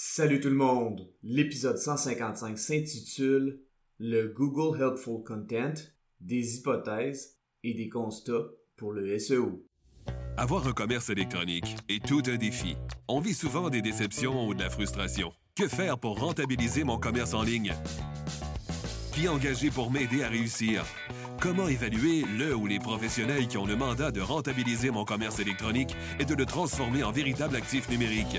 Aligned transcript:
Salut 0.00 0.38
tout 0.38 0.48
le 0.48 0.54
monde! 0.54 1.08
L'épisode 1.24 1.76
155 1.76 2.56
s'intitule 2.56 3.62
Le 3.98 4.28
Google 4.28 4.80
Helpful 4.80 5.24
Content, 5.24 5.74
des 6.20 6.56
hypothèses 6.56 7.36
et 7.64 7.74
des 7.74 7.88
constats 7.88 8.46
pour 8.76 8.92
le 8.92 9.18
SEO. 9.18 9.66
Avoir 10.36 10.68
un 10.68 10.72
commerce 10.72 11.10
électronique 11.10 11.74
est 11.88 12.06
tout 12.06 12.22
un 12.28 12.36
défi. 12.36 12.76
On 13.08 13.18
vit 13.18 13.34
souvent 13.34 13.70
des 13.70 13.82
déceptions 13.82 14.46
ou 14.46 14.54
de 14.54 14.62
la 14.62 14.70
frustration. 14.70 15.32
Que 15.56 15.66
faire 15.66 15.98
pour 15.98 16.20
rentabiliser 16.20 16.84
mon 16.84 16.98
commerce 16.98 17.34
en 17.34 17.42
ligne? 17.42 17.74
Qui 19.14 19.26
engager 19.26 19.72
pour 19.72 19.90
m'aider 19.90 20.22
à 20.22 20.28
réussir? 20.28 20.84
Comment 21.40 21.66
évaluer 21.66 22.22
le 22.38 22.54
ou 22.54 22.68
les 22.68 22.78
professionnels 22.78 23.48
qui 23.48 23.58
ont 23.58 23.66
le 23.66 23.74
mandat 23.74 24.12
de 24.12 24.20
rentabiliser 24.20 24.92
mon 24.92 25.04
commerce 25.04 25.40
électronique 25.40 25.96
et 26.20 26.24
de 26.24 26.36
le 26.36 26.46
transformer 26.46 27.02
en 27.02 27.10
véritable 27.10 27.56
actif 27.56 27.88
numérique? 27.88 28.38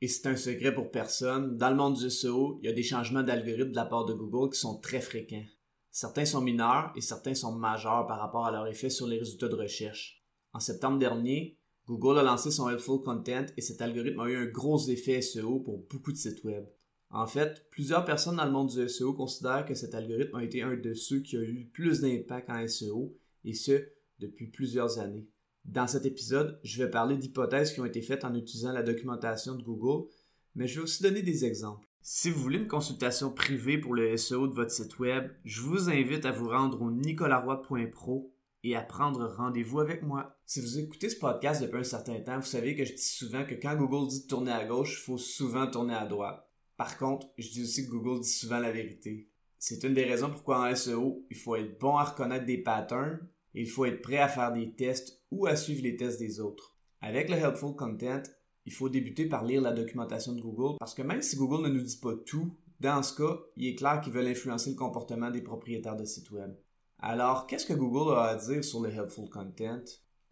et 0.00 0.08
c'est 0.08 0.28
un 0.28 0.36
secret 0.36 0.74
pour 0.74 0.90
personne, 0.90 1.56
dans 1.56 1.70
le 1.70 1.76
monde 1.76 1.96
du 1.96 2.10
SEO, 2.10 2.58
il 2.60 2.66
y 2.66 2.68
a 2.68 2.74
des 2.74 2.82
changements 2.82 3.22
d'algorithme 3.22 3.70
de 3.70 3.76
la 3.76 3.86
part 3.86 4.04
de 4.04 4.12
Google 4.12 4.52
qui 4.52 4.60
sont 4.60 4.78
très 4.78 5.00
fréquents. 5.00 5.44
Certains 5.90 6.26
sont 6.26 6.42
mineurs 6.42 6.92
et 6.94 7.00
certains 7.00 7.34
sont 7.34 7.52
majeurs 7.52 8.06
par 8.06 8.18
rapport 8.18 8.46
à 8.46 8.52
leur 8.52 8.66
effet 8.66 8.90
sur 8.90 9.06
les 9.06 9.18
résultats 9.18 9.48
de 9.48 9.54
recherche. 9.54 10.22
En 10.52 10.60
septembre 10.60 10.98
dernier, 10.98 11.58
Google 11.86 12.18
a 12.18 12.22
lancé 12.22 12.50
son 12.50 12.68
Helpful 12.68 13.00
Content 13.02 13.46
et 13.56 13.60
cet 13.62 13.80
algorithme 13.80 14.20
a 14.20 14.28
eu 14.28 14.36
un 14.36 14.46
gros 14.46 14.86
effet 14.88 15.22
SEO 15.22 15.60
pour 15.60 15.78
beaucoup 15.88 16.12
de 16.12 16.18
sites 16.18 16.44
web. 16.44 16.66
En 17.10 17.26
fait, 17.26 17.66
plusieurs 17.70 18.04
personnes 18.04 18.36
dans 18.36 18.44
le 18.44 18.50
monde 18.50 18.68
du 18.68 18.88
SEO 18.88 19.14
considèrent 19.14 19.64
que 19.64 19.74
cet 19.74 19.94
algorithme 19.94 20.36
a 20.36 20.44
été 20.44 20.62
un 20.62 20.76
de 20.76 20.92
ceux 20.92 21.20
qui 21.20 21.36
a 21.36 21.40
eu 21.40 21.52
le 21.52 21.68
plus 21.70 22.00
d'impact 22.00 22.50
en 22.50 22.66
SEO, 22.68 23.16
et 23.44 23.54
ce, 23.54 23.88
depuis 24.18 24.48
plusieurs 24.48 24.98
années. 24.98 25.28
Dans 25.66 25.88
cet 25.88 26.06
épisode, 26.06 26.60
je 26.62 26.82
vais 26.82 26.90
parler 26.90 27.16
d'hypothèses 27.16 27.72
qui 27.72 27.80
ont 27.80 27.86
été 27.86 28.00
faites 28.00 28.24
en 28.24 28.34
utilisant 28.34 28.72
la 28.72 28.84
documentation 28.84 29.56
de 29.56 29.62
Google, 29.62 30.08
mais 30.54 30.68
je 30.68 30.76
vais 30.76 30.84
aussi 30.84 31.02
donner 31.02 31.22
des 31.22 31.44
exemples. 31.44 31.86
Si 32.02 32.30
vous 32.30 32.40
voulez 32.40 32.58
une 32.58 32.68
consultation 32.68 33.32
privée 33.32 33.76
pour 33.76 33.92
le 33.92 34.16
SEO 34.16 34.46
de 34.46 34.54
votre 34.54 34.70
site 34.70 35.00
web, 35.00 35.28
je 35.44 35.60
vous 35.60 35.90
invite 35.90 36.24
à 36.24 36.30
vous 36.30 36.48
rendre 36.48 36.80
au 36.82 36.92
nicolaroy.pro 36.92 38.32
et 38.62 38.76
à 38.76 38.80
prendre 38.80 39.26
rendez-vous 39.26 39.80
avec 39.80 40.02
moi. 40.02 40.38
Si 40.46 40.60
vous 40.60 40.78
écoutez 40.78 41.08
ce 41.08 41.18
podcast 41.18 41.60
depuis 41.60 41.80
un 41.80 41.84
certain 41.84 42.20
temps, 42.20 42.38
vous 42.38 42.46
savez 42.46 42.76
que 42.76 42.84
je 42.84 42.94
dis 42.94 43.02
souvent 43.02 43.44
que 43.44 43.54
quand 43.54 43.74
Google 43.74 44.08
dit 44.08 44.22
de 44.22 44.28
tourner 44.28 44.52
à 44.52 44.64
gauche, 44.64 45.00
il 45.00 45.04
faut 45.04 45.18
souvent 45.18 45.66
tourner 45.66 45.94
à 45.94 46.06
droite. 46.06 46.48
Par 46.76 46.96
contre, 46.96 47.26
je 47.38 47.50
dis 47.50 47.62
aussi 47.62 47.84
que 47.84 47.90
Google 47.90 48.20
dit 48.20 48.28
souvent 48.28 48.60
la 48.60 48.70
vérité. 48.70 49.28
C'est 49.58 49.82
une 49.82 49.94
des 49.94 50.04
raisons 50.04 50.30
pourquoi 50.30 50.70
en 50.70 50.74
SEO, 50.76 51.26
il 51.28 51.36
faut 51.36 51.56
être 51.56 51.78
bon 51.80 51.96
à 51.96 52.04
reconnaître 52.04 52.46
des 52.46 52.58
patterns 52.58 53.18
il 53.62 53.70
faut 53.70 53.84
être 53.84 54.02
prêt 54.02 54.18
à 54.18 54.28
faire 54.28 54.52
des 54.52 54.74
tests 54.74 55.22
ou 55.30 55.46
à 55.46 55.56
suivre 55.56 55.82
les 55.82 55.96
tests 55.96 56.18
des 56.18 56.40
autres. 56.40 56.76
Avec 57.00 57.28
le 57.28 57.36
Helpful 57.36 57.74
Content, 57.74 58.22
il 58.64 58.72
faut 58.72 58.88
débuter 58.88 59.26
par 59.26 59.44
lire 59.44 59.62
la 59.62 59.72
documentation 59.72 60.32
de 60.32 60.40
Google 60.40 60.76
parce 60.78 60.94
que 60.94 61.02
même 61.02 61.22
si 61.22 61.36
Google 61.36 61.62
ne 61.62 61.74
nous 61.74 61.82
dit 61.82 61.98
pas 61.98 62.14
tout, 62.26 62.56
dans 62.80 63.02
ce 63.02 63.16
cas, 63.16 63.38
il 63.56 63.68
est 63.68 63.74
clair 63.74 64.00
qu'ils 64.00 64.12
veulent 64.12 64.26
influencer 64.26 64.70
le 64.70 64.76
comportement 64.76 65.30
des 65.30 65.40
propriétaires 65.40 65.96
de 65.96 66.04
sites 66.04 66.30
web. 66.30 66.54
Alors, 66.98 67.46
qu'est-ce 67.46 67.66
que 67.66 67.72
Google 67.72 68.14
a 68.14 68.24
à 68.24 68.36
dire 68.36 68.64
sur 68.64 68.80
le 68.80 68.90
Helpful 68.90 69.30
Content? 69.30 69.84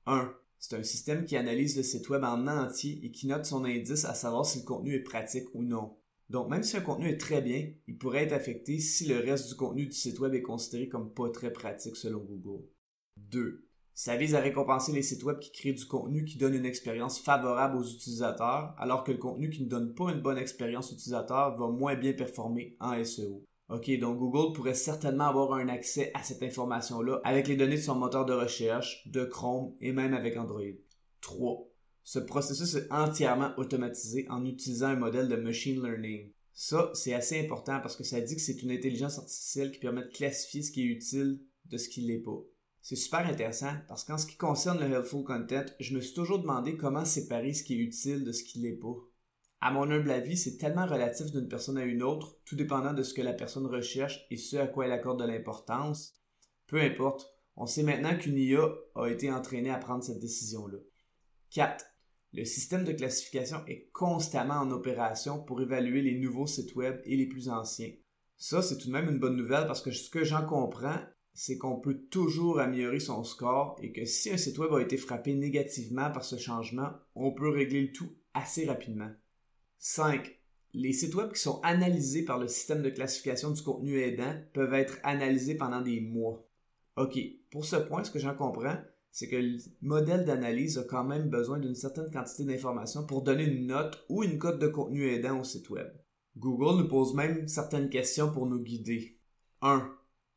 1. 0.06 0.34
C'est 0.58 0.76
un 0.76 0.82
système 0.82 1.24
qui 1.24 1.36
analyse 1.36 1.76
le 1.76 1.82
site 1.82 2.08
web 2.08 2.24
en 2.24 2.46
entier 2.46 3.00
et 3.02 3.10
qui 3.10 3.26
note 3.26 3.44
son 3.44 3.64
indice 3.64 4.04
à 4.04 4.14
savoir 4.14 4.46
si 4.46 4.60
le 4.60 4.64
contenu 4.64 4.94
est 4.94 5.02
pratique 5.02 5.54
ou 5.54 5.62
non. 5.62 5.96
Donc, 6.30 6.48
même 6.48 6.62
si 6.62 6.76
un 6.76 6.80
contenu 6.80 7.08
est 7.08 7.18
très 7.18 7.42
bien, 7.42 7.70
il 7.86 7.98
pourrait 7.98 8.24
être 8.24 8.32
affecté 8.32 8.78
si 8.78 9.06
le 9.06 9.18
reste 9.18 9.48
du 9.48 9.56
contenu 9.56 9.86
du 9.86 9.92
site 9.92 10.18
web 10.20 10.34
est 10.34 10.42
considéré 10.42 10.88
comme 10.88 11.12
pas 11.12 11.28
très 11.30 11.52
pratique 11.52 11.96
selon 11.96 12.20
Google. 12.20 12.64
2. 13.30 13.64
Ça 13.96 14.16
vise 14.16 14.34
à 14.34 14.40
récompenser 14.40 14.92
les 14.92 15.02
sites 15.02 15.22
web 15.22 15.38
qui 15.38 15.52
créent 15.52 15.72
du 15.72 15.86
contenu 15.86 16.24
qui 16.24 16.36
donne 16.36 16.54
une 16.54 16.66
expérience 16.66 17.20
favorable 17.20 17.76
aux 17.76 17.84
utilisateurs, 17.84 18.74
alors 18.76 19.04
que 19.04 19.12
le 19.12 19.18
contenu 19.18 19.50
qui 19.50 19.62
ne 19.62 19.68
donne 19.68 19.94
pas 19.94 20.10
une 20.10 20.20
bonne 20.20 20.38
expérience 20.38 20.90
utilisateur 20.90 21.56
va 21.56 21.68
moins 21.68 21.94
bien 21.94 22.12
performer 22.12 22.76
en 22.80 23.02
SEO. 23.04 23.44
Ok, 23.68 23.90
donc 23.98 24.18
Google 24.18 24.52
pourrait 24.52 24.74
certainement 24.74 25.28
avoir 25.28 25.54
un 25.54 25.68
accès 25.68 26.10
à 26.14 26.22
cette 26.22 26.42
information-là 26.42 27.20
avec 27.24 27.48
les 27.48 27.56
données 27.56 27.76
de 27.76 27.80
son 27.80 27.94
moteur 27.94 28.26
de 28.26 28.34
recherche, 28.34 29.06
de 29.06 29.24
Chrome 29.24 29.74
et 29.80 29.92
même 29.92 30.12
avec 30.12 30.36
Android. 30.36 30.60
3. 31.20 31.66
Ce 32.02 32.18
processus 32.18 32.74
est 32.74 32.92
entièrement 32.92 33.52
automatisé 33.56 34.26
en 34.28 34.44
utilisant 34.44 34.88
un 34.88 34.96
modèle 34.96 35.28
de 35.28 35.36
machine 35.36 35.82
learning. 35.82 36.32
Ça, 36.52 36.90
c'est 36.94 37.14
assez 37.14 37.40
important 37.40 37.80
parce 37.80 37.96
que 37.96 38.04
ça 38.04 38.20
dit 38.20 38.34
que 38.34 38.42
c'est 38.42 38.62
une 38.62 38.70
intelligence 38.70 39.18
artificielle 39.18 39.72
qui 39.72 39.78
permet 39.78 40.02
de 40.02 40.12
classifier 40.12 40.62
ce 40.62 40.70
qui 40.70 40.82
est 40.82 40.92
utile 40.92 41.40
de 41.64 41.78
ce 41.78 41.88
qui 41.88 42.02
l'est 42.02 42.18
pas. 42.18 42.42
C'est 42.84 42.96
super 42.96 43.26
intéressant 43.26 43.72
parce 43.88 44.04
qu'en 44.04 44.18
ce 44.18 44.26
qui 44.26 44.36
concerne 44.36 44.78
le 44.78 44.94
helpful 44.94 45.24
content, 45.24 45.64
je 45.80 45.94
me 45.94 46.02
suis 46.02 46.12
toujours 46.12 46.38
demandé 46.38 46.76
comment 46.76 47.06
séparer 47.06 47.54
ce 47.54 47.64
qui 47.64 47.72
est 47.72 47.82
utile 47.82 48.24
de 48.24 48.30
ce 48.30 48.44
qui 48.44 48.58
l'est 48.58 48.76
pas. 48.76 48.94
À 49.62 49.70
mon 49.70 49.90
humble 49.90 50.10
avis, 50.10 50.36
c'est 50.36 50.58
tellement 50.58 50.84
relatif 50.84 51.32
d'une 51.32 51.48
personne 51.48 51.78
à 51.78 51.84
une 51.84 52.02
autre, 52.02 52.36
tout 52.44 52.56
dépendant 52.56 52.92
de 52.92 53.02
ce 53.02 53.14
que 53.14 53.22
la 53.22 53.32
personne 53.32 53.64
recherche 53.64 54.26
et 54.30 54.36
ce 54.36 54.58
à 54.58 54.66
quoi 54.66 54.84
elle 54.84 54.92
accorde 54.92 55.18
de 55.18 55.26
l'importance. 55.26 56.20
Peu 56.66 56.78
importe, 56.78 57.26
on 57.56 57.64
sait 57.64 57.84
maintenant 57.84 58.18
qu'une 58.18 58.36
IA 58.36 58.68
a 58.96 59.06
été 59.06 59.32
entraînée 59.32 59.70
à 59.70 59.78
prendre 59.78 60.04
cette 60.04 60.20
décision-là. 60.20 60.76
4. 61.52 61.86
Le 62.34 62.44
système 62.44 62.84
de 62.84 62.92
classification 62.92 63.64
est 63.66 63.88
constamment 63.94 64.56
en 64.56 64.70
opération 64.70 65.42
pour 65.42 65.62
évaluer 65.62 66.02
les 66.02 66.18
nouveaux 66.18 66.46
sites 66.46 66.74
web 66.74 67.00
et 67.06 67.16
les 67.16 67.30
plus 67.30 67.48
anciens. 67.48 67.92
Ça, 68.36 68.60
c'est 68.60 68.76
tout 68.76 68.88
de 68.88 68.92
même 68.92 69.08
une 69.08 69.20
bonne 69.20 69.36
nouvelle 69.36 69.66
parce 69.66 69.80
que 69.80 69.90
ce 69.90 70.10
que 70.10 70.22
j'en 70.22 70.44
comprends, 70.44 71.00
c'est 71.34 71.58
qu'on 71.58 71.80
peut 71.80 71.98
toujours 72.10 72.60
améliorer 72.60 73.00
son 73.00 73.24
score 73.24 73.76
et 73.82 73.92
que 73.92 74.04
si 74.04 74.30
un 74.30 74.36
site 74.36 74.58
web 74.58 74.72
a 74.72 74.80
été 74.80 74.96
frappé 74.96 75.34
négativement 75.34 76.10
par 76.10 76.24
ce 76.24 76.36
changement, 76.36 76.90
on 77.16 77.32
peut 77.32 77.48
régler 77.48 77.82
le 77.82 77.92
tout 77.92 78.12
assez 78.34 78.64
rapidement. 78.64 79.10
5. 79.78 80.38
Les 80.72 80.92
sites 80.92 81.14
web 81.14 81.32
qui 81.32 81.40
sont 81.40 81.60
analysés 81.62 82.24
par 82.24 82.38
le 82.38 82.48
système 82.48 82.82
de 82.82 82.90
classification 82.90 83.50
du 83.50 83.62
contenu 83.62 84.00
aidant 84.00 84.34
peuvent 84.52 84.74
être 84.74 84.98
analysés 85.02 85.56
pendant 85.56 85.80
des 85.80 86.00
mois. 86.00 86.48
OK, 86.96 87.18
pour 87.50 87.64
ce 87.64 87.76
point, 87.76 88.04
ce 88.04 88.10
que 88.10 88.18
j'en 88.20 88.34
comprends, 88.34 88.78
c'est 89.10 89.28
que 89.28 89.36
le 89.36 89.58
modèle 89.82 90.24
d'analyse 90.24 90.78
a 90.78 90.84
quand 90.84 91.04
même 91.04 91.28
besoin 91.28 91.58
d'une 91.58 91.74
certaine 91.74 92.10
quantité 92.10 92.44
d'informations 92.44 93.06
pour 93.06 93.22
donner 93.22 93.44
une 93.44 93.66
note 93.66 94.04
ou 94.08 94.22
une 94.22 94.38
cote 94.38 94.60
de 94.60 94.68
contenu 94.68 95.08
aidant 95.08 95.40
au 95.40 95.44
site 95.44 95.70
web. 95.70 95.88
Google 96.36 96.82
nous 96.82 96.88
pose 96.88 97.14
même 97.14 97.46
certaines 97.46 97.90
questions 97.90 98.32
pour 98.32 98.46
nous 98.46 98.60
guider. 98.60 99.18
1. 99.62 99.88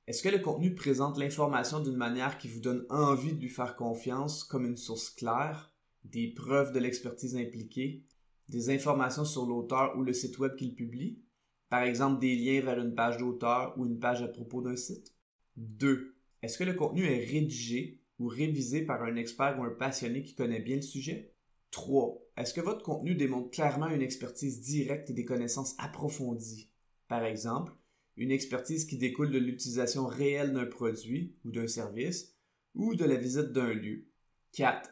Est-ce 0.08 0.24
que 0.24 0.30
le 0.30 0.40
contenu 0.40 0.74
présente 0.74 1.18
l'information 1.18 1.82
d'une 1.82 1.98
manière 1.98 2.38
qui 2.38 2.48
vous 2.48 2.62
donne 2.62 2.86
envie 2.90 3.34
de 3.34 3.42
lui 3.42 3.50
faire 3.50 3.76
confiance 3.76 4.46
comme 4.46 4.66
une 4.66 4.78
source 4.78 5.10
claire, 5.10 5.74
des 6.06 6.30
preuves 6.30 6.72
de 6.72 6.80
l'expertise 6.80 7.36
impliquée, 7.36 8.06
des 8.48 8.70
informations 8.70 9.26
sur 9.26 9.46
l'auteur 9.46 9.98
ou 9.98 10.04
le 10.04 10.14
site 10.14 10.40
web 10.40 10.56
qu'il 10.56 10.74
publie, 10.76 11.22
par 11.68 11.84
exemple 11.84 12.22
des 12.22 12.38
liens 12.38 12.62
vers 12.62 12.80
une 12.80 12.96
page 12.96 13.18
d'auteur 13.18 13.78
ou 13.78 13.86
une 13.86 14.00
page 14.00 14.22
à 14.22 14.30
propos 14.30 14.62
d'un 14.62 14.78
site? 14.78 15.14
2. 15.58 16.16
Est-ce 16.42 16.58
que 16.58 16.64
le 16.64 16.74
contenu 16.74 17.04
est 17.04 17.26
rédigé 17.26 18.00
ou 18.18 18.28
révisé 18.28 18.84
par 18.84 19.04
un 19.04 19.18
expert 19.18 19.60
ou 19.60 19.66
un 19.66 19.72
passionné 19.72 20.24
qui 20.24 20.36
connaît 20.36 20.62
bien 20.62 20.78
le 20.78 20.84
sujet? 20.84 21.34
3. 21.72 22.18
Est-ce 22.38 22.54
que 22.54 22.62
votre 22.62 22.82
contenu 22.82 23.16
démontre 23.16 23.50
clairement 23.50 23.90
une 23.90 24.02
expertise 24.02 24.62
directe 24.62 25.10
et 25.10 25.14
des 25.14 25.26
connaissances 25.26 25.76
approfondies? 25.80 26.72
Par 27.10 27.26
exemple, 27.26 27.74
une 28.18 28.32
expertise 28.32 28.86
qui 28.86 28.98
découle 28.98 29.32
de 29.32 29.38
l'utilisation 29.38 30.08
réelle 30.08 30.54
d'un 30.54 30.66
produit 30.66 31.36
ou 31.46 31.52
d'un 31.52 31.68
service 31.68 32.36
ou 32.76 32.96
de 32.96 33.06
la 33.06 33.16
visite 33.16 33.52
d'un 33.52 33.74
lieu. 33.74 34.06
4. 34.54 34.90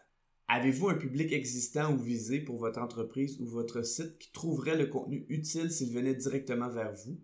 Avez-vous 0.48 0.90
un 0.90 0.96
public 0.96 1.34
existant 1.34 1.92
ou 1.94 1.98
visé 1.98 2.40
pour 2.40 2.58
votre 2.58 2.80
entreprise 2.80 3.40
ou 3.40 3.46
votre 3.46 3.82
site 3.82 4.20
qui 4.20 4.32
trouverait 4.32 4.78
le 4.78 4.86
contenu 4.86 5.26
utile 5.30 5.72
s'il 5.72 5.92
venait 5.92 6.14
directement 6.14 6.70
vers 6.70 6.94
vous? 6.94 7.20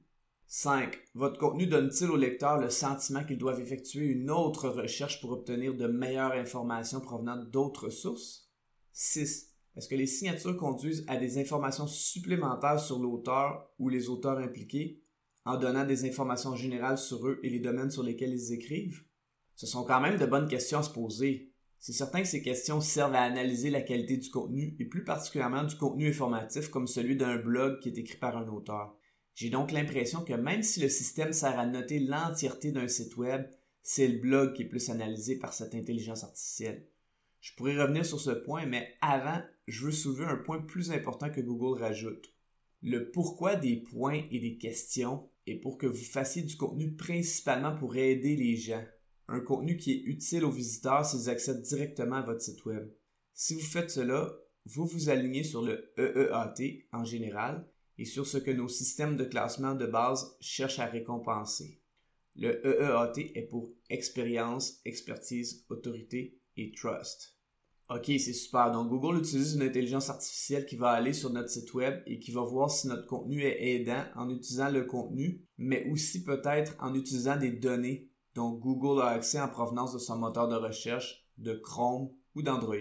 5. 0.48 0.98
Votre 1.14 1.38
contenu 1.40 1.68
donne-t-il 1.68 2.10
au 2.10 2.18
lecteur 2.18 2.60
le 2.60 2.70
sentiment 2.70 3.24
qu'ils 3.24 3.38
doivent 3.38 3.62
effectuer 3.62 4.08
une 4.08 4.32
autre 4.32 4.70
recherche 4.70 5.22
pour 5.22 5.32
obtenir 5.32 5.76
de 5.76 5.88
meilleures 5.88 6.34
informations 6.34 7.00
provenant 7.00 7.38
d'autres 7.38 7.90
sources? 7.90 8.50
6. 8.92 9.50
Est-ce 9.78 9.88
que 9.88 9.96
les 9.96 10.08
signatures 10.08 10.58
conduisent 10.58 11.06
à 11.08 11.16
des 11.16 11.40
informations 11.40 11.88
supplémentaires 11.88 12.80
sur 12.80 13.00
l'auteur 13.00 13.72
ou 13.80 13.88
les 13.88 14.10
auteurs 14.10 14.40
impliqués? 14.40 15.02
En 15.46 15.58
donnant 15.58 15.86
des 15.86 16.06
informations 16.06 16.56
générales 16.56 16.98
sur 16.98 17.28
eux 17.28 17.40
et 17.44 17.50
les 17.50 17.60
domaines 17.60 17.92
sur 17.92 18.04
lesquels 18.04 18.34
ils 18.34 18.54
écrivent? 18.54 19.04
Ce 19.56 19.68
sont 19.68 19.84
quand 19.84 20.02
même 20.02 20.18
de 20.18 20.26
bonnes 20.26 20.48
questions 20.48 20.80
à 20.80 20.84
se 20.84 20.92
poser. 20.92 21.52
C'est 21.80 21.94
certain 21.94 22.22
que 22.22 22.28
ces 22.28 22.42
questions 22.42 22.82
servent 22.82 23.16
à 23.16 23.24
analyser 23.24 23.70
la 23.70 23.82
qualité 23.82 24.18
du 24.18 24.30
contenu 24.30 24.76
et 24.80 24.86
plus 24.86 25.04
particulièrement 25.04 25.64
du 25.64 25.76
contenu 25.76 26.10
informatif 26.10 26.70
comme 26.70 26.88
celui 26.88 27.16
d'un 27.16 27.38
blog 27.38 27.80
qui 27.80 27.90
est 27.90 27.98
écrit 27.98 28.18
par 28.18 28.38
un 28.38 28.48
auteur. 28.48 28.96
J'ai 29.34 29.50
donc 29.50 29.72
l'impression 29.72 30.24
que 30.24 30.34
même 30.34 30.62
si 30.62 30.82
le 30.82 30.90
système 30.90 31.34
sert 31.34 31.58
à 31.58 31.66
noter 31.66 32.00
l'entièreté 32.00 32.72
d'un 32.72 32.88
site 32.88 33.18
web, 33.18 33.48
c'est 33.82 34.08
le 34.08 34.20
blog 34.20 34.54
qui 34.54 34.64
est 34.64 34.68
plus 34.68 34.90
analysé 34.90 35.40
par 35.40 35.54
cette 35.54 35.74
intelligence 35.74 36.24
artificielle. 36.24 36.88
Je 37.40 37.56
pourrais 37.56 37.82
revenir 37.82 38.06
sur 38.06 38.20
ce 38.20 38.30
point, 38.30 38.68
mais 38.68 38.94
avant, 39.02 39.42
je 39.68 39.86
veux 39.86 39.92
soulever 39.92 40.26
un 40.26 40.38
point 40.38 40.62
plus 40.62 40.92
important 40.92 41.32
que 41.32 41.42
Google 41.42 41.82
rajoute. 41.82 42.32
Le 42.84 43.10
pourquoi 43.10 43.56
des 43.56 43.78
points 43.78 44.22
et 44.30 44.40
des 44.40 44.58
questions 44.58 45.28
est 45.48 45.56
pour 45.56 45.78
que 45.78 45.88
vous 45.88 46.04
fassiez 46.04 46.44
du 46.44 46.56
contenu 46.56 46.96
principalement 46.96 47.76
pour 47.76 47.96
aider 47.96 48.36
les 48.36 48.56
gens 48.56 48.84
un 49.32 49.40
contenu 49.40 49.78
qui 49.78 49.92
est 49.92 50.04
utile 50.04 50.44
aux 50.44 50.52
visiteurs 50.52 51.06
s'ils 51.06 51.30
accèdent 51.30 51.62
directement 51.62 52.18
à 52.18 52.22
votre 52.22 52.42
site 52.42 52.66
web. 52.66 52.92
Si 53.34 53.56
vous 53.56 53.66
faites 53.66 53.90
cela, 53.90 54.32
vous 54.66 54.86
vous 54.86 55.10
alignez 55.10 55.44
sur 55.44 55.62
le 55.62 55.94
EEAT 55.98 56.88
en 56.92 57.06
général 57.06 57.66
et 57.98 58.06
sur 58.06 58.28
ce 58.28 58.38
que 58.38 58.52
nos 58.52 58.68
systèmes 58.68 59.16
de 59.16 59.24
classement 59.24 59.74
de 59.74 59.86
base 59.86 60.36
cherchent 60.42 60.80
à 60.80 60.86
récompenser. 60.86 61.82
Le 62.36 62.62
EEAT 62.66 63.32
est 63.36 63.48
pour 63.48 63.74
expérience, 63.90 64.82
expertise, 64.86 65.66
autorité 65.70 66.40
et 66.58 66.72
trust. 66.72 67.38
Ok, 67.94 68.06
c'est 68.06 68.32
super. 68.32 68.72
Donc 68.72 68.88
Google 68.88 69.18
utilise 69.18 69.56
une 69.56 69.64
intelligence 69.64 70.10
artificielle 70.10 70.66
qui 70.66 70.78
va 70.78 70.92
aller 70.92 71.12
sur 71.12 71.30
notre 71.30 71.50
site 71.50 71.74
web 71.74 72.02
et 72.06 72.20
qui 72.20 72.32
va 72.32 72.42
voir 72.42 72.72
si 72.72 72.88
notre 72.88 73.06
contenu 73.06 73.44
est 73.44 73.76
aidant 73.76 74.06
en 74.16 74.30
utilisant 74.30 74.70
le 74.70 74.86
contenu, 74.86 75.46
mais 75.58 75.90
aussi 75.92 76.24
peut-être 76.24 76.74
en 76.80 76.94
utilisant 76.94 77.36
des 77.36 77.52
données 77.52 78.10
dont 78.34 78.52
Google 78.52 79.02
a 79.02 79.08
accès 79.08 79.42
en 79.42 79.50
provenance 79.50 79.92
de 79.92 80.00
son 80.00 80.18
moteur 80.18 80.48
de 80.48 80.56
recherche, 80.56 81.26
de 81.38 81.54
Chrome 81.54 82.12
ou 82.34 82.42
d'Android. 82.42 82.78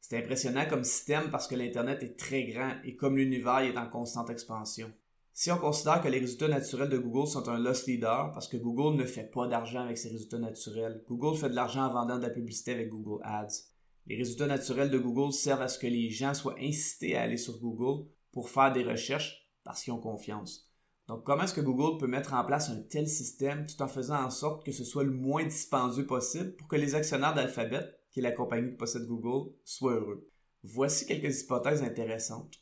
C'est 0.00 0.18
impressionnant 0.18 0.66
comme 0.68 0.82
système 0.82 1.30
parce 1.30 1.46
que 1.46 1.54
l'Internet 1.54 2.02
est 2.02 2.18
très 2.18 2.42
grand 2.42 2.72
et 2.82 2.96
comme 2.96 3.16
l'univers 3.16 3.60
est 3.60 3.78
en 3.78 3.88
constante 3.88 4.30
expansion. 4.30 4.92
Si 5.32 5.52
on 5.52 5.58
considère 5.58 6.02
que 6.02 6.08
les 6.08 6.18
résultats 6.18 6.48
naturels 6.48 6.88
de 6.88 6.98
Google 6.98 7.28
sont 7.28 7.48
un 7.48 7.60
loss 7.60 7.86
leader 7.86 8.32
parce 8.32 8.48
que 8.48 8.56
Google 8.56 8.96
ne 8.96 9.04
fait 9.04 9.30
pas 9.30 9.46
d'argent 9.46 9.84
avec 9.84 9.98
ses 9.98 10.08
résultats 10.08 10.40
naturels, 10.40 11.04
Google 11.06 11.38
fait 11.38 11.48
de 11.48 11.54
l'argent 11.54 11.84
en 11.84 11.92
vendant 11.92 12.16
de 12.16 12.22
la 12.22 12.30
publicité 12.30 12.72
avec 12.72 12.88
Google 12.88 13.22
Ads. 13.22 13.77
Les 14.08 14.16
résultats 14.16 14.46
naturels 14.46 14.90
de 14.90 14.98
Google 14.98 15.34
servent 15.34 15.60
à 15.60 15.68
ce 15.68 15.78
que 15.78 15.86
les 15.86 16.08
gens 16.08 16.32
soient 16.32 16.56
incités 16.58 17.14
à 17.14 17.22
aller 17.22 17.36
sur 17.36 17.60
Google 17.60 18.08
pour 18.32 18.48
faire 18.48 18.72
des 18.72 18.82
recherches 18.82 19.46
parce 19.64 19.82
qu'ils 19.82 19.92
ont 19.92 20.00
confiance. 20.00 20.72
Donc, 21.08 21.24
comment 21.24 21.42
est-ce 21.42 21.52
que 21.52 21.60
Google 21.60 21.98
peut 21.98 22.06
mettre 22.06 22.32
en 22.32 22.42
place 22.42 22.70
un 22.70 22.80
tel 22.80 23.06
système 23.06 23.66
tout 23.66 23.82
en 23.82 23.88
faisant 23.88 24.24
en 24.24 24.30
sorte 24.30 24.64
que 24.64 24.72
ce 24.72 24.82
soit 24.82 25.04
le 25.04 25.12
moins 25.12 25.44
dispendieux 25.44 26.06
possible 26.06 26.56
pour 26.56 26.68
que 26.68 26.76
les 26.76 26.94
actionnaires 26.94 27.34
d'Alphabet, 27.34 27.86
qui 28.10 28.20
est 28.20 28.22
la 28.22 28.32
compagnie 28.32 28.70
qui 28.70 28.76
possède 28.76 29.06
Google, 29.06 29.52
soient 29.64 29.94
heureux? 29.94 30.26
Voici 30.62 31.04
quelques 31.04 31.42
hypothèses 31.42 31.82
intéressantes. 31.82 32.54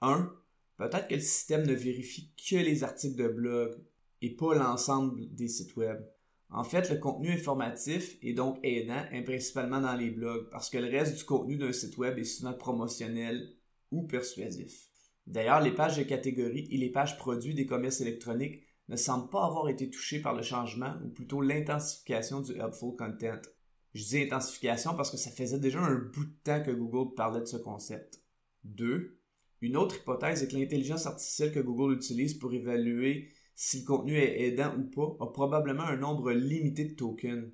1. 0.00 0.32
Peut-être 0.78 1.08
que 1.08 1.14
le 1.16 1.20
système 1.20 1.66
ne 1.66 1.74
vérifie 1.74 2.32
que 2.34 2.56
les 2.56 2.82
articles 2.82 3.16
de 3.16 3.28
blog 3.28 3.78
et 4.22 4.34
pas 4.34 4.54
l'ensemble 4.54 5.34
des 5.34 5.48
sites 5.48 5.76
web. 5.76 6.00
En 6.50 6.64
fait, 6.64 6.88
le 6.90 6.96
contenu 6.96 7.30
informatif 7.30 8.16
est 8.22 8.32
donc 8.32 8.58
aidant, 8.62 9.04
et 9.12 9.22
principalement 9.22 9.80
dans 9.80 9.94
les 9.94 10.10
blogs, 10.10 10.48
parce 10.50 10.70
que 10.70 10.78
le 10.78 10.88
reste 10.88 11.16
du 11.18 11.24
contenu 11.24 11.56
d'un 11.56 11.72
site 11.72 11.98
web 11.98 12.18
est 12.18 12.24
souvent 12.24 12.54
promotionnel 12.54 13.54
ou 13.90 14.02
persuasif. 14.02 14.88
D'ailleurs, 15.26 15.60
les 15.60 15.74
pages 15.74 15.98
de 15.98 16.04
catégorie 16.04 16.66
et 16.70 16.78
les 16.78 16.90
pages 16.90 17.18
produits 17.18 17.54
des 17.54 17.66
commerces 17.66 18.00
électroniques 18.00 18.62
ne 18.88 18.96
semblent 18.96 19.28
pas 19.28 19.44
avoir 19.44 19.68
été 19.68 19.90
touchées 19.90 20.20
par 20.20 20.34
le 20.34 20.42
changement 20.42 20.94
ou 21.04 21.08
plutôt 21.08 21.42
l'intensification 21.42 22.40
du 22.40 22.52
helpful 22.52 22.96
content. 22.96 23.40
Je 23.92 24.04
dis 24.04 24.22
intensification 24.22 24.94
parce 24.94 25.10
que 25.10 25.18
ça 25.18 25.30
faisait 25.30 25.58
déjà 25.58 25.80
un 25.80 25.96
bout 25.96 26.24
de 26.24 26.34
temps 26.42 26.62
que 26.62 26.70
Google 26.70 27.14
parlait 27.14 27.40
de 27.40 27.46
ce 27.46 27.58
concept. 27.58 28.22
2. 28.64 29.18
Une 29.60 29.76
autre 29.76 29.96
hypothèse 29.96 30.42
est 30.42 30.48
que 30.48 30.56
l'intelligence 30.56 31.06
artificielle 31.06 31.52
que 31.52 31.60
Google 31.60 31.94
utilise 31.94 32.34
pour 32.34 32.54
évaluer 32.54 33.30
si 33.60 33.80
le 33.80 33.86
contenu 33.86 34.16
est 34.16 34.40
aidant 34.46 34.72
ou 34.78 34.84
pas 34.84 35.24
a 35.24 35.32
probablement 35.32 35.82
un 35.82 35.96
nombre 35.96 36.30
limité 36.30 36.84
de 36.84 36.94
tokens. 36.94 37.50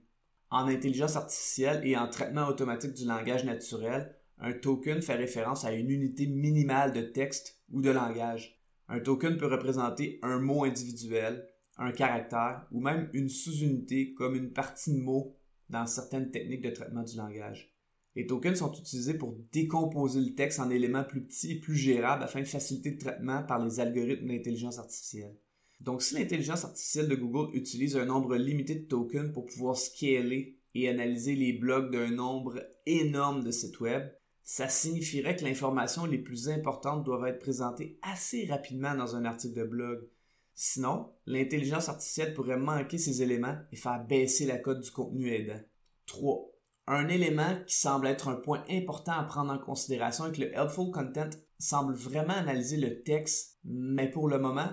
En 0.50 0.68
intelligence 0.68 1.16
artificielle 1.16 1.80
et 1.82 1.96
en 1.96 2.10
traitement 2.10 2.46
automatique 2.46 2.92
du 2.92 3.06
langage 3.06 3.46
naturel, 3.46 4.14
un 4.38 4.52
token 4.52 5.00
fait 5.00 5.14
référence 5.14 5.64
à 5.64 5.72
une 5.72 5.90
unité 5.90 6.26
minimale 6.26 6.92
de 6.92 7.00
texte 7.00 7.58
ou 7.72 7.80
de 7.80 7.88
langage. 7.88 8.60
Un 8.88 9.00
token 9.00 9.38
peut 9.38 9.46
représenter 9.46 10.18
un 10.20 10.38
mot 10.40 10.64
individuel, 10.64 11.48
un 11.78 11.90
caractère 11.90 12.66
ou 12.70 12.82
même 12.82 13.08
une 13.14 13.30
sous-unité 13.30 14.12
comme 14.12 14.36
une 14.36 14.52
partie 14.52 14.92
de 14.92 15.00
mot 15.00 15.38
dans 15.70 15.86
certaines 15.86 16.30
techniques 16.30 16.64
de 16.64 16.70
traitement 16.70 17.02
du 17.02 17.16
langage. 17.16 17.74
Les 18.14 18.26
tokens 18.26 18.58
sont 18.58 18.74
utilisés 18.74 19.14
pour 19.14 19.38
décomposer 19.52 20.20
le 20.20 20.34
texte 20.34 20.60
en 20.60 20.68
éléments 20.68 21.04
plus 21.04 21.24
petits 21.24 21.52
et 21.52 21.60
plus 21.60 21.76
gérables 21.76 22.24
afin 22.24 22.40
de 22.40 22.46
faciliter 22.46 22.90
le 22.90 22.98
traitement 22.98 23.42
par 23.42 23.64
les 23.64 23.80
algorithmes 23.80 24.28
d'intelligence 24.28 24.78
artificielle. 24.78 25.38
Donc 25.84 26.00
si 26.00 26.14
l'intelligence 26.14 26.64
artificielle 26.64 27.08
de 27.08 27.14
Google 27.14 27.54
utilise 27.54 27.96
un 27.98 28.06
nombre 28.06 28.36
limité 28.36 28.74
de 28.74 28.86
tokens 28.86 29.30
pour 29.34 29.44
pouvoir 29.44 29.76
scaler 29.76 30.58
et 30.74 30.88
analyser 30.88 31.34
les 31.34 31.52
blogs 31.52 31.92
d'un 31.92 32.10
nombre 32.10 32.58
énorme 32.86 33.44
de 33.44 33.50
sites 33.50 33.80
web, 33.80 34.10
ça 34.42 34.70
signifierait 34.70 35.36
que 35.36 35.44
l'information 35.44 36.06
les 36.06 36.18
plus 36.18 36.48
importantes 36.48 37.04
doivent 37.04 37.26
être 37.26 37.38
présentées 37.38 37.98
assez 38.00 38.46
rapidement 38.46 38.94
dans 38.94 39.14
un 39.14 39.26
article 39.26 39.58
de 39.58 39.64
blog. 39.64 40.08
Sinon, 40.54 41.12
l'intelligence 41.26 41.90
artificielle 41.90 42.32
pourrait 42.32 42.56
manquer 42.56 42.96
ces 42.96 43.20
éléments 43.22 43.58
et 43.70 43.76
faire 43.76 44.02
baisser 44.06 44.46
la 44.46 44.56
cote 44.56 44.80
du 44.80 44.90
contenu 44.90 45.34
aidant. 45.34 45.60
3. 46.06 46.50
Un 46.86 47.08
élément 47.08 47.56
qui 47.66 47.76
semble 47.76 48.06
être 48.06 48.28
un 48.28 48.36
point 48.36 48.64
important 48.70 49.12
à 49.12 49.24
prendre 49.24 49.52
en 49.52 49.58
considération 49.58 50.26
est 50.26 50.32
que 50.32 50.42
le 50.42 50.54
Helpful 50.54 50.90
Content 50.90 51.30
semble 51.58 51.94
vraiment 51.94 52.34
analyser 52.34 52.78
le 52.78 53.02
texte, 53.02 53.58
mais 53.64 54.10
pour 54.10 54.28
le 54.28 54.38
moment, 54.38 54.70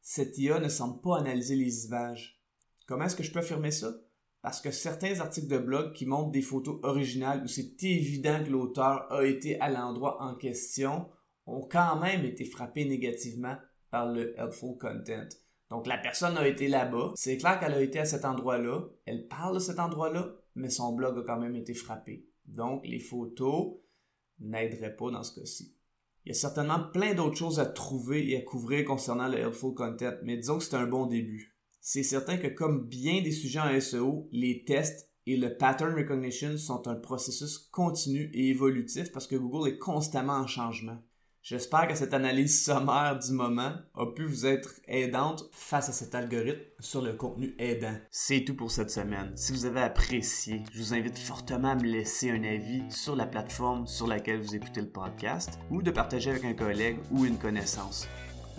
cette 0.00 0.38
IA 0.38 0.60
ne 0.60 0.68
semble 0.68 1.00
pas 1.00 1.18
analyser 1.18 1.56
les 1.56 1.86
images. 1.86 2.40
Comment 2.86 3.04
est-ce 3.04 3.16
que 3.16 3.22
je 3.22 3.32
peux 3.32 3.40
affirmer 3.40 3.70
ça? 3.70 3.92
parce 4.42 4.60
que 4.60 4.70
certains 4.70 5.20
articles 5.20 5.48
de 5.48 5.58
blog 5.58 5.92
qui 5.92 6.06
montrent 6.06 6.30
des 6.30 6.42
photos 6.42 6.80
originales 6.82 7.42
où 7.44 7.46
c'est 7.46 7.82
évident 7.82 8.42
que 8.44 8.50
l'auteur 8.50 9.12
a 9.12 9.24
été 9.24 9.60
à 9.60 9.70
l'endroit 9.70 10.22
en 10.22 10.34
question 10.34 11.08
ont 11.46 11.66
quand 11.70 11.98
même 12.00 12.24
été 12.24 12.44
frappés 12.44 12.84
négativement 12.84 13.56
par 13.90 14.10
le 14.10 14.38
helpful 14.38 14.78
content. 14.78 15.28
Donc 15.68 15.86
la 15.86 15.98
personne 15.98 16.36
a 16.36 16.48
été 16.48 16.68
là-bas, 16.68 17.12
c'est 17.16 17.36
clair 17.36 17.60
qu'elle 17.60 17.74
a 17.74 17.82
été 17.82 17.98
à 17.98 18.04
cet 18.04 18.24
endroit-là, 18.24 18.88
elle 19.04 19.28
parle 19.28 19.54
de 19.54 19.60
cet 19.60 19.78
endroit-là, 19.78 20.32
mais 20.54 20.70
son 20.70 20.92
blog 20.94 21.18
a 21.18 21.22
quand 21.22 21.38
même 21.38 21.56
été 21.56 21.74
frappé. 21.74 22.26
Donc 22.46 22.84
les 22.86 22.98
photos 22.98 23.76
n'aideraient 24.40 24.96
pas 24.96 25.10
dans 25.10 25.22
ce 25.22 25.38
cas-ci. 25.38 25.76
Il 26.24 26.30
y 26.30 26.32
a 26.32 26.38
certainement 26.38 26.90
plein 26.92 27.14
d'autres 27.14 27.36
choses 27.36 27.60
à 27.60 27.66
trouver 27.66 28.30
et 28.30 28.36
à 28.36 28.42
couvrir 28.42 28.84
concernant 28.84 29.28
le 29.28 29.38
helpful 29.38 29.74
content, 29.74 30.12
mais 30.22 30.36
disons 30.36 30.58
que 30.58 30.64
c'est 30.64 30.76
un 30.76 30.86
bon 30.86 31.06
début 31.06 31.50
c'est 31.80 32.02
certain 32.02 32.36
que 32.36 32.46
comme 32.46 32.86
bien 32.86 33.22
des 33.22 33.32
sujets 33.32 33.60
en 33.60 33.80
SEO, 33.80 34.28
les 34.32 34.64
tests 34.64 35.10
et 35.26 35.36
le 35.36 35.56
pattern 35.56 35.94
recognition 35.94 36.56
sont 36.56 36.86
un 36.88 36.94
processus 36.94 37.58
continu 37.58 38.30
et 38.34 38.48
évolutif 38.48 39.10
parce 39.12 39.26
que 39.26 39.36
Google 39.36 39.68
est 39.68 39.78
constamment 39.78 40.34
en 40.34 40.46
changement. 40.46 40.98
J'espère 41.42 41.88
que 41.88 41.94
cette 41.94 42.12
analyse 42.12 42.62
sommaire 42.62 43.18
du 43.18 43.32
moment 43.32 43.72
a 43.96 44.06
pu 44.14 44.26
vous 44.26 44.44
être 44.44 44.74
aidante 44.86 45.44
face 45.52 45.88
à 45.88 45.92
cet 45.92 46.14
algorithme 46.14 46.60
sur 46.80 47.00
le 47.00 47.14
contenu 47.14 47.54
aidant. 47.58 47.96
C'est 48.10 48.44
tout 48.44 48.54
pour 48.54 48.70
cette 48.70 48.90
semaine. 48.90 49.32
Si 49.36 49.52
vous 49.52 49.64
avez 49.64 49.80
apprécié, 49.80 50.62
je 50.70 50.78
vous 50.78 50.94
invite 50.94 51.18
fortement 51.18 51.70
à 51.70 51.74
me 51.76 51.84
laisser 51.84 52.30
un 52.30 52.44
avis 52.44 52.82
sur 52.90 53.16
la 53.16 53.26
plateforme 53.26 53.86
sur 53.86 54.06
laquelle 54.06 54.42
vous 54.42 54.54
écoutez 54.54 54.82
le 54.82 54.90
podcast 54.90 55.58
ou 55.70 55.80
de 55.80 55.90
partager 55.90 56.30
avec 56.30 56.44
un 56.44 56.54
collègue 56.54 56.98
ou 57.10 57.24
une 57.24 57.38
connaissance. 57.38 58.06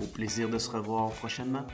Au 0.01 0.07
plaisir 0.07 0.49
de 0.49 0.57
se 0.57 0.71
revoir 0.71 1.11
prochainement. 1.11 1.67